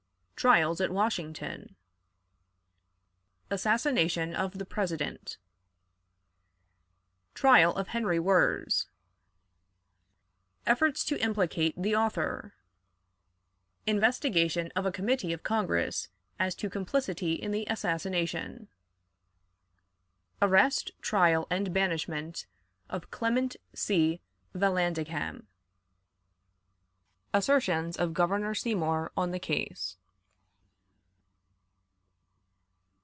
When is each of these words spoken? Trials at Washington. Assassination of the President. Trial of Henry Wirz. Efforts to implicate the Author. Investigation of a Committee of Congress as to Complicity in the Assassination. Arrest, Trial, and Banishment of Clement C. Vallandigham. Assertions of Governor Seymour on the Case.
Trials 0.43 0.81
at 0.81 0.89
Washington. 0.89 1.75
Assassination 3.51 4.33
of 4.33 4.57
the 4.57 4.65
President. 4.65 5.37
Trial 7.35 7.75
of 7.75 7.89
Henry 7.89 8.17
Wirz. 8.19 8.87
Efforts 10.65 11.05
to 11.05 11.21
implicate 11.23 11.79
the 11.79 11.95
Author. 11.95 12.55
Investigation 13.85 14.71
of 14.75 14.83
a 14.83 14.91
Committee 14.91 15.31
of 15.31 15.43
Congress 15.43 16.07
as 16.39 16.55
to 16.55 16.71
Complicity 16.71 17.33
in 17.33 17.51
the 17.51 17.67
Assassination. 17.69 18.67
Arrest, 20.41 20.89
Trial, 21.03 21.45
and 21.51 21.71
Banishment 21.71 22.47
of 22.89 23.11
Clement 23.11 23.57
C. 23.75 24.19
Vallandigham. 24.55 25.45
Assertions 27.31 27.95
of 27.95 28.15
Governor 28.15 28.55
Seymour 28.55 29.11
on 29.15 29.29
the 29.29 29.37
Case. 29.39 29.97